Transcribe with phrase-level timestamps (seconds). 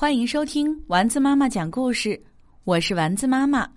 [0.00, 2.18] 欢迎收听丸子妈妈讲故事，
[2.64, 3.68] 我是丸子妈妈。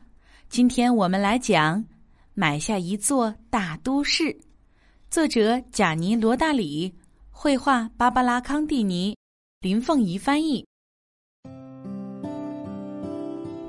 [0.48, 1.78] 今天我们来讲
[2.34, 4.24] 《买下一座大都市》，
[5.12, 6.94] 作者贾尼·罗大里，
[7.30, 9.18] 绘画芭芭拉·康蒂尼，
[9.60, 10.66] 林凤仪翻译。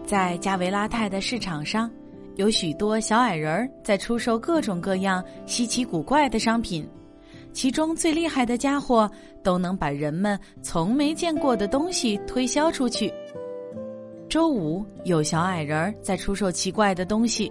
[0.07, 1.91] 在加维拉泰的市场上，
[2.37, 6.89] 有许多小矮人儿在出售各种各样稀奇古怪的商品。
[7.55, 9.09] 其中最厉害的家伙
[9.43, 13.11] 都能把人们从没见过的东西推销出去。
[14.29, 17.51] 周五有小矮人在出售奇怪的东西：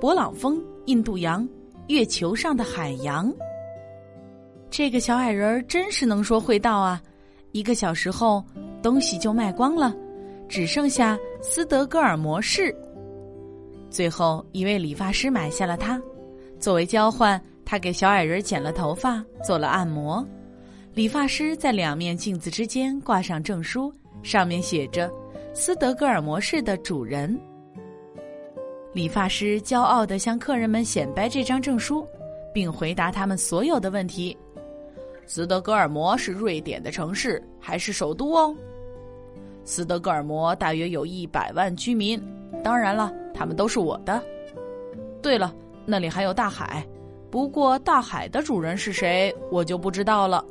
[0.00, 1.48] 勃朗峰、印度洋、
[1.86, 3.32] 月球上的海洋。
[4.68, 7.00] 这个小矮人真是能说会道啊！
[7.52, 8.44] 一个小时后，
[8.82, 9.94] 东西就卖光了，
[10.48, 12.74] 只剩下斯德哥尔摩市。
[13.88, 16.02] 最后一位理发师买下了它，
[16.58, 17.40] 作为交换。
[17.64, 20.24] 他给小矮人剪了头发，做了按摩。
[20.92, 25.10] 理发师在两面镜子之间挂上证书，上面写着
[25.52, 27.36] “斯德哥尔摩市的主人”。
[28.92, 32.06] 理发师骄傲地向客人们显摆这张证书，
[32.52, 34.36] 并回答他们所有的问题。
[35.26, 38.54] 斯德哥尔摩是瑞典的城市，还是首都哦？
[39.64, 42.22] 斯德哥尔摩大约有一百万居民，
[42.62, 44.22] 当然了，他们都是我的。
[45.20, 45.52] 对了，
[45.86, 46.86] 那里还有大海。
[47.34, 50.44] 不过，大海的主人是谁，我就不知道了。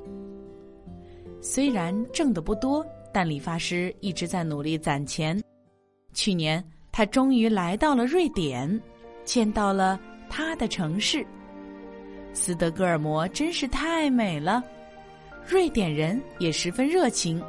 [1.40, 5.42] 虽然挣的不多，但理发师一直在努力攒钱。
[6.14, 8.82] 去年，他终于来到了瑞典，
[9.24, 9.98] 见到了
[10.30, 11.26] 他的城市
[12.34, 14.62] 斯德哥尔摩，真是太美了。
[15.48, 17.42] 瑞典人也十分热情。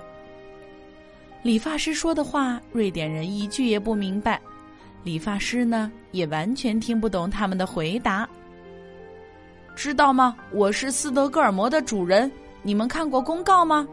[1.42, 4.40] 理发师说的话，瑞典人一句也不明白。
[5.02, 8.28] 理发师呢，也完全听不懂他们的回答。
[9.74, 10.36] 知道吗？
[10.52, 12.30] 我是斯德哥尔摩的主人。
[12.62, 13.86] 你们看过公告吗？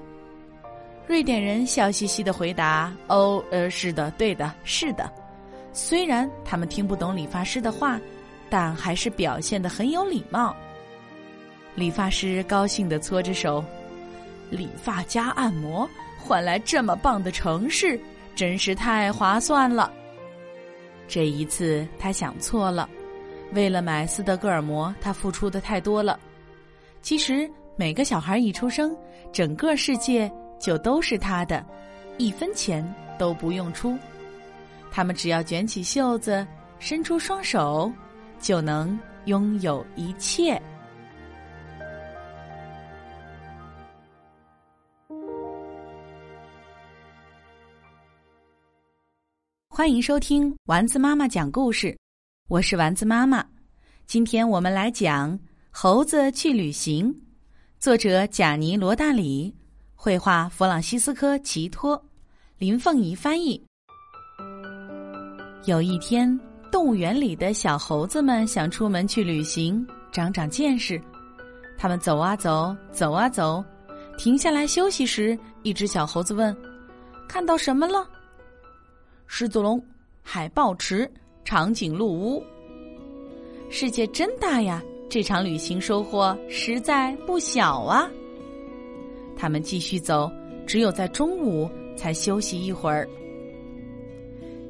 [1.07, 5.11] 瑞典人笑嘻嘻的回答：“哦，呃，是的，对的，是的。”
[5.73, 7.99] 虽然他们听不懂理发师的话，
[8.49, 10.55] 但还是表现的很有礼貌。
[11.75, 13.63] 理发师高兴的搓着手，
[14.49, 17.99] 理发加按摩换来这么棒的城市，
[18.35, 19.91] 真是太划算了。
[21.07, 22.87] 这一次他想错了。
[23.53, 26.17] 为了买斯德哥尔摩，他付出的太多了。
[27.01, 28.95] 其实每个小孩一出生，
[29.33, 31.65] 整个世界就都是他的，
[32.17, 32.81] 一分钱
[33.19, 33.97] 都不用出。
[34.89, 36.47] 他们只要卷起袖子，
[36.79, 37.91] 伸出双手，
[38.39, 40.61] 就能拥有一切。
[49.67, 52.00] 欢迎收听丸子妈妈讲故事。
[52.51, 53.45] 我是丸子妈妈，
[54.05, 55.31] 今天我们来讲
[55.69, 57.09] 《猴子去旅行》，
[57.79, 59.55] 作者贾尼·罗大里，
[59.95, 62.03] 绘画弗朗西斯科·齐托，
[62.57, 63.65] 林凤仪翻译。
[65.63, 66.37] 有一天，
[66.69, 71.01] 动物园里的小猴子们想出门去旅行，长长见识。
[71.77, 73.63] 他们走啊走，走啊走，
[74.17, 76.53] 停下来休息时，一只小猴子问
[77.29, 78.05] ：“看到什么了
[79.25, 79.81] ？”“狮子龙，
[80.21, 81.09] 海豹池。”
[81.43, 82.43] 长颈鹿屋，
[83.69, 84.83] 世界真大呀！
[85.09, 88.09] 这场旅行收获实在不小啊。
[89.35, 90.31] 他们继续走，
[90.65, 93.09] 只有在中午才休息一会儿。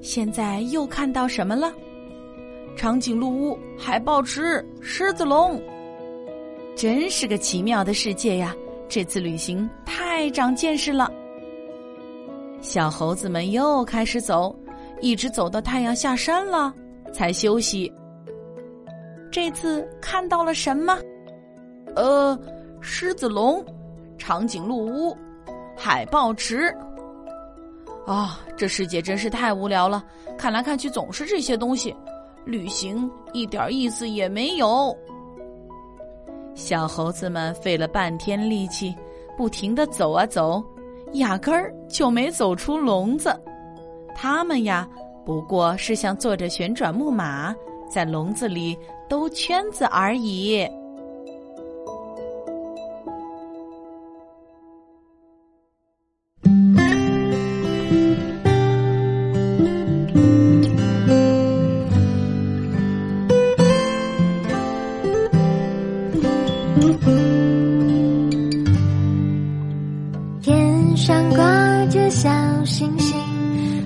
[0.01, 1.71] 现在又看到什么了？
[2.75, 5.61] 长颈鹿屋、海豹池、狮子龙，
[6.75, 8.55] 真是个奇妙的世界呀！
[8.89, 11.11] 这次旅行太长见识了。
[12.61, 14.55] 小猴子们又开始走。
[15.01, 16.73] 一直走到太阳下山了，
[17.11, 17.91] 才休息。
[19.31, 20.97] 这次看到了什么？
[21.95, 22.37] 呃，
[22.79, 23.63] 狮子龙、
[24.17, 25.17] 长颈鹿屋、
[25.75, 26.73] 海豹池。
[28.05, 30.03] 啊，这世界真是太无聊了！
[30.37, 31.95] 看来看去总是这些东西，
[32.45, 34.95] 旅行一点意思也没有。
[36.53, 38.93] 小猴子们费了半天力气，
[39.37, 40.63] 不停的走啊走，
[41.13, 43.33] 压根儿就没走出笼子。
[44.15, 44.87] 他们呀，
[45.25, 47.55] 不过是像坐着旋转木马
[47.89, 48.77] 在笼子里
[49.09, 50.67] 兜圈子而已。